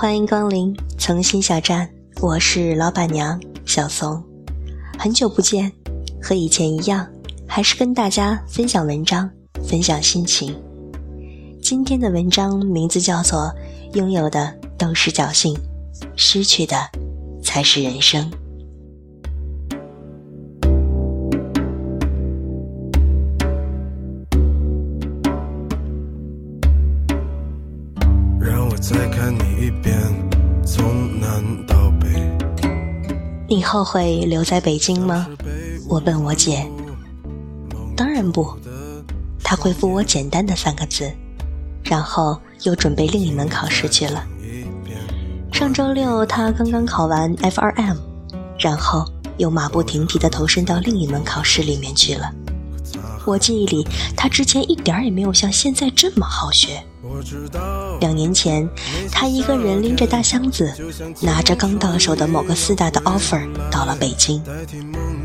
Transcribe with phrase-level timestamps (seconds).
[0.00, 1.90] 欢迎光临从心小站，
[2.20, 4.22] 我是老板娘小松。
[4.96, 5.72] 很久不见，
[6.22, 7.04] 和以前一样，
[7.48, 9.28] 还是跟大家分享文章，
[9.68, 10.56] 分享心情。
[11.60, 13.52] 今天的文章名字叫做
[13.96, 15.58] 《拥有的都是侥幸，
[16.14, 16.76] 失去的
[17.42, 18.30] 才是人生》。
[28.80, 29.96] 再看你一遍，
[30.64, 32.08] 从南到北。
[33.48, 35.26] 你后悔留在北京吗？
[35.88, 36.64] 我问我姐。
[37.96, 38.56] 当然不。
[39.42, 41.10] 她回复我简单的三个字，
[41.82, 44.24] 然后又准备另一门考试去了。
[45.52, 47.96] 上周六她刚刚考完 F2M，
[48.60, 49.04] 然后
[49.38, 52.32] 又马不停蹄地投身到另一门考试里面去了。
[53.28, 56.82] 我记忆里，他之前一点也没有像现在这么好学。
[58.00, 58.66] 两年前，
[59.12, 60.72] 他一个人拎着大箱子，
[61.20, 64.42] 拿着刚到手的某个四大的 offer 到了北京。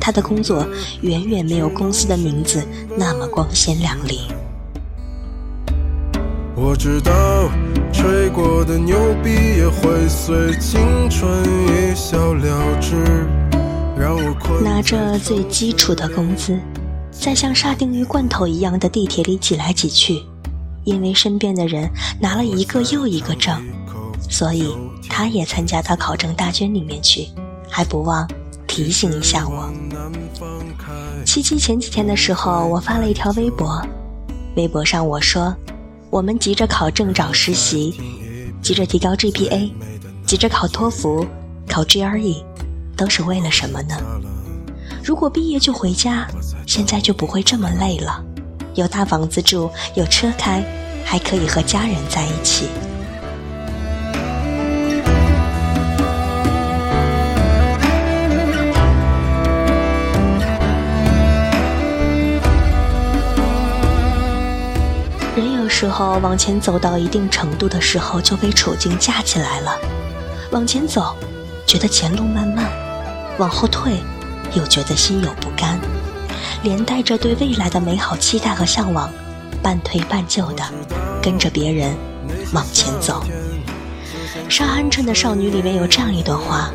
[0.00, 0.66] 他的工作
[1.02, 4.22] 远远没有公司的名字那么光鲜亮丽。
[6.56, 7.12] 我知道，
[7.92, 11.30] 吹过的牛逼也会随青春
[11.68, 12.96] 一笑了之。
[14.64, 16.58] 拿着最基础的工资，
[17.22, 20.20] 在像沙丁鱼罐头一样的地铁里挤来挤去。
[20.84, 21.88] 因为身边的人
[22.20, 23.62] 拿了一个又一个证，
[24.28, 24.76] 所以
[25.08, 27.28] 他也参加到考证大军里面去，
[27.70, 28.28] 还不忘
[28.66, 29.72] 提醒一下我。
[31.24, 33.80] 七七前几天的时候，我发了一条微博，
[34.56, 35.54] 微博上我说：
[36.10, 37.94] 我们急着考证找实习，
[38.60, 39.70] 急着提高 GPA，
[40.26, 41.24] 急着考托福、
[41.68, 42.42] 考 GRE，
[42.96, 43.96] 都是为了什么呢？
[45.04, 46.28] 如果毕业就回家，
[46.64, 48.22] 现在就不会这么累了。
[48.74, 50.64] 有大房子住，有车开，
[51.04, 52.68] 还可以和家人在一起。
[65.34, 69.76] 人有时候往前走到一定程度的时候，就被处境架起来了。
[70.52, 71.16] 往前走，
[71.66, 72.66] 觉得前路漫漫；
[73.38, 73.94] 往后退，
[74.54, 75.78] 又觉得心有不甘。
[76.62, 79.10] 连带着对未来的美好期待和向往，
[79.62, 80.64] 半推半就的
[81.20, 81.94] 跟着别人
[82.52, 83.24] 往前走。
[84.50, 86.70] 《杀鹌鹑的少女》里面有这样一段话：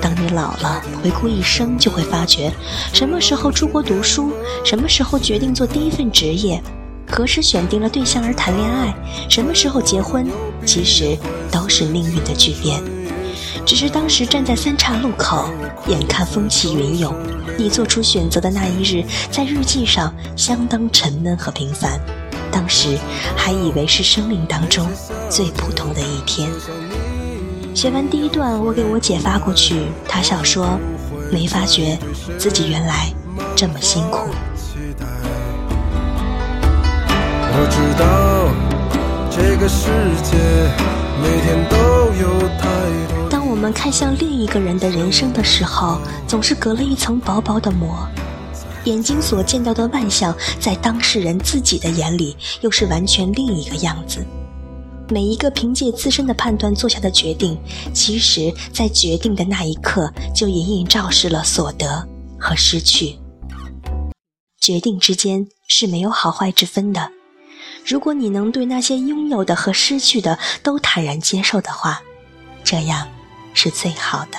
[0.00, 2.52] 当你老了，回顾一生，就会发觉，
[2.92, 4.32] 什么时候出国读书，
[4.64, 6.62] 什么时候决定做第一份职业，
[7.10, 8.94] 何时选定了对象而谈恋爱，
[9.28, 10.26] 什么时候结婚，
[10.64, 11.16] 其实
[11.50, 12.82] 都是命运的巨变。
[13.64, 15.48] 只是当时站在三岔路口，
[15.86, 17.14] 眼看风起云涌，
[17.58, 22.00] 你做出选择的那一日，在日记上相当沉闷和平凡。
[22.50, 22.98] 当时
[23.36, 24.86] 还以为是生命当中
[25.30, 26.50] 最普通的一天。
[27.74, 30.78] 写完第一段，我给我姐发过去，她笑说
[31.32, 31.98] ：“没发觉
[32.38, 33.10] 自己原来
[33.56, 34.28] 这么辛苦。”
[37.54, 38.50] 我知道
[39.30, 39.88] 这个世
[40.22, 40.36] 界
[41.22, 41.76] 每天都
[42.20, 42.64] 有太
[43.14, 43.21] 多。
[43.52, 48.08] 我们看向另一个人的人生的时候，总是隔了一层薄薄的膜。
[48.84, 54.24] 眼睛所见到的万象，在当事人自己的眼里，又是完全另一个样子。
[55.10, 57.58] 每一个凭借自身的判断做下的决定，
[57.92, 62.08] 其实在决定的那一刻，就隐隐昭示了所得
[62.38, 63.18] 和失去。
[64.58, 67.10] 决定之间是没有好坏之分的。
[67.84, 72.00] 如果你能对那些拥有的和失去的都坦然接受的话，
[72.64, 73.06] 这样。
[73.54, 74.38] 是最好的。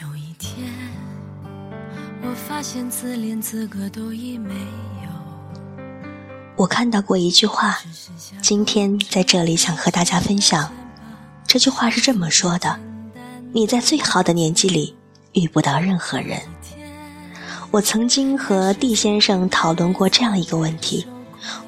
[0.00, 0.66] 有一天，
[2.22, 4.58] 我发现自怜资格都已没有。
[6.56, 7.78] 我看到过一句话，
[8.40, 10.72] 今天在这里想和大家分享。
[11.46, 12.78] 这句话是这么说的：
[13.52, 14.96] 你在最好的年纪里
[15.32, 16.40] 遇不到任何人。
[17.72, 21.06] 我曾经和 D 先生讨论过这样一个问题：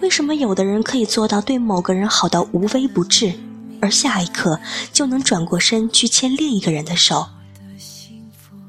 [0.03, 3.33] 为什么有的人可以做到对某个人好到无微不至，
[3.81, 4.61] 而下一刻
[4.93, 7.29] 就能转过身去牵另一个人的手？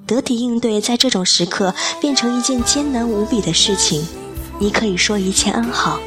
[0.08, 4.08] 得体应对在这种时刻变成一件艰难无比的事情。
[4.58, 6.00] 你可以说一切安好，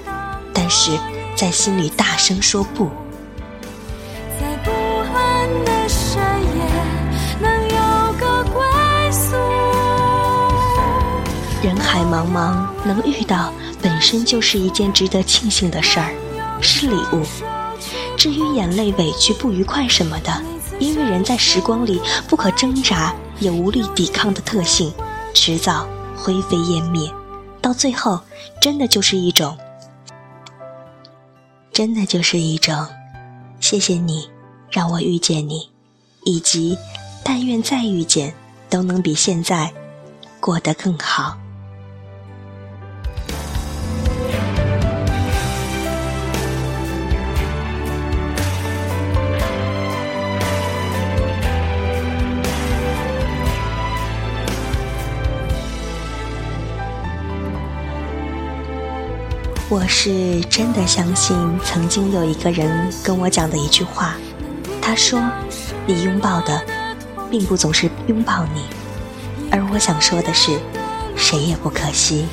[0.55, 0.99] 但是
[1.37, 2.89] 在心里大声说不。
[12.09, 13.53] 茫茫，能遇到
[13.83, 16.15] 本身就是一件值得庆幸的事儿，
[16.61, 17.23] 是礼物。
[18.17, 20.43] 至于眼泪、委屈、不愉快什么的，
[20.81, 24.93] 因为人在时光里不可挣扎也无力抵抗的特性，
[25.35, 27.09] 迟早灰飞烟灭。
[27.61, 28.21] 到最后，
[28.61, 29.57] 真的就是一种，
[31.73, 32.87] 真的就是一种，
[33.61, 34.29] 谢谢你
[34.71, 35.71] 让我遇见你，
[36.25, 36.77] 以及
[37.23, 38.35] 但愿再遇见，
[38.69, 39.73] 都能比现在
[40.41, 41.37] 过得更好。
[59.71, 64.15] 我是真的相信，曾经有一个人跟我讲的一句话，
[64.81, 65.21] 他说
[65.87, 66.59] ：“你拥抱的，
[67.31, 68.63] 并不总是拥抱你。”
[69.53, 70.59] 而我想说的是，
[71.15, 72.25] 谁也不可惜。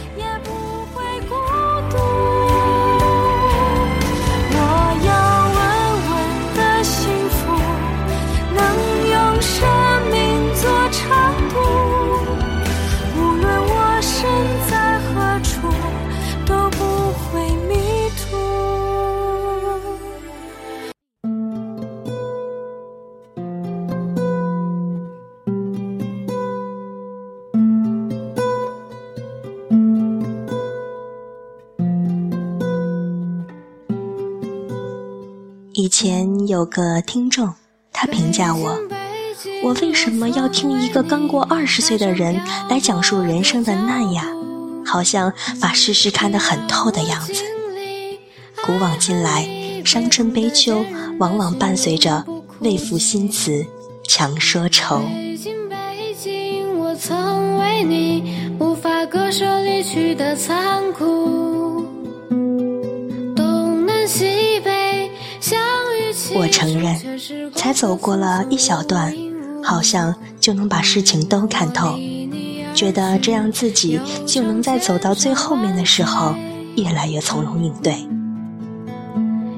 [35.78, 37.54] 以前有个听众，
[37.92, 38.80] 他评价我：
[39.62, 42.40] 我为什么要听一个刚过二十岁的人
[42.70, 44.26] 来讲述人生的难呀？
[44.86, 47.44] 好像把世事看得很透的样子。
[48.66, 49.46] 古往今来，
[49.84, 50.86] 伤春悲秋
[51.20, 52.26] 往往伴随着
[52.62, 53.66] 未赋新词
[54.08, 55.02] 强说愁。
[66.38, 66.94] 我承认，
[67.56, 69.16] 才走过了一小段，
[69.64, 71.98] 好像就能把事情都看透，
[72.74, 76.36] 觉得这样自己就能在走到最后面的时候，
[76.76, 77.96] 越来越从容应对。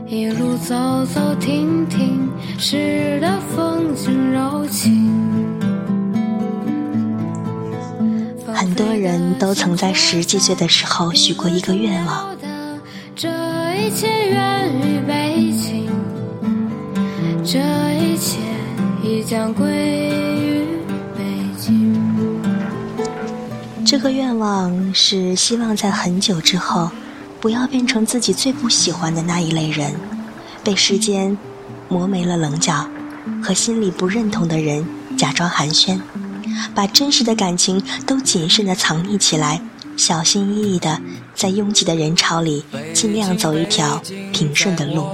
[0.05, 0.75] 一路走
[1.07, 2.29] 走停停，
[2.59, 5.11] 诗的风景柔情。
[8.53, 12.35] 很多人都曾在十几岁的时候许过一个愿望。
[13.15, 13.27] 这
[13.75, 15.76] 一切源于北京。
[17.49, 17.59] 这
[17.93, 18.39] 一切
[19.01, 19.69] 已将归
[20.35, 20.65] 于
[21.15, 21.23] 北
[21.57, 21.95] 京。
[23.85, 26.91] 这个愿望是希望在很久之后，
[27.39, 29.95] 不要变成自己最不喜欢的那一类人，
[30.61, 31.37] 被时间
[31.87, 32.85] 磨没了棱角，
[33.41, 34.85] 和心里不认同的人
[35.17, 36.01] 假装寒暄，
[36.75, 39.61] 把真实的感情都谨慎的藏匿起来，
[39.95, 40.99] 小心翼翼的
[41.33, 44.01] 在拥挤的人潮里，尽量走一条
[44.33, 45.07] 平顺的路。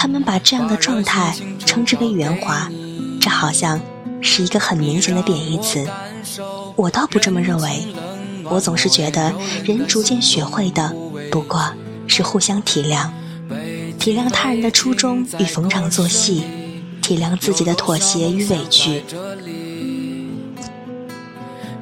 [0.00, 1.36] 他们把这样的状态
[1.66, 2.70] 称之为圆滑，
[3.20, 3.78] 这好像
[4.22, 5.86] 是一个很明显的贬义词。
[6.74, 7.86] 我倒不这么认为，
[8.44, 9.30] 我总是觉得
[9.62, 10.90] 人逐渐学会的
[11.30, 11.62] 不过
[12.06, 13.10] 是互相体谅，
[13.98, 16.44] 体谅他人的初衷与逢场作戏，
[17.02, 19.02] 体谅自己的妥协与委屈。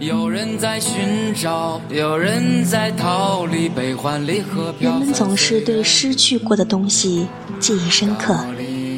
[0.01, 4.75] 有人在寻找，有人在逃离悲欢离合。
[4.81, 7.29] 人们总是对失去过的东西。
[7.61, 8.37] 记忆深刻，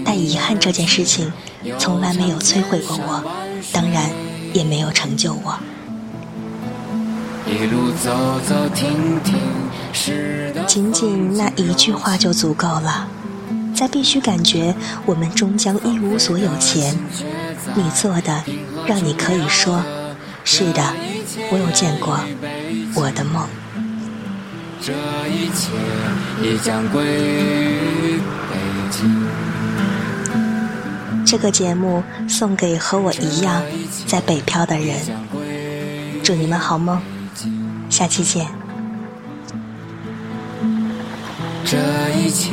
[0.05, 1.33] 但遗憾这件事情
[1.79, 3.25] 从来没有摧毁过我，
[3.73, 4.11] 当然
[4.53, 5.59] 也没有成就我。
[7.47, 9.37] 一路走走停停，
[10.67, 13.09] 仅仅那一句话就足够了，
[13.75, 16.97] 在必须感觉我们终将一无所有前，
[17.75, 18.45] 你做的
[18.87, 19.83] 让你可以说：
[20.45, 20.95] 是的，
[21.51, 22.21] 我有见过
[22.95, 23.47] 我的梦。
[24.83, 24.95] 这
[25.29, 25.73] 一切
[26.43, 28.19] 已将归于
[28.49, 28.57] 北
[28.91, 29.27] 京。
[31.27, 33.63] 这个节目送给和我一样
[34.07, 34.97] 在北漂的人，
[36.23, 36.99] 祝你们好梦，
[37.91, 38.47] 下期见。
[41.67, 41.77] 这
[42.19, 42.53] 一切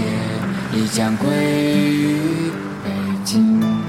[0.73, 2.51] 已将归于
[2.83, 2.91] 北
[3.23, 3.86] 京。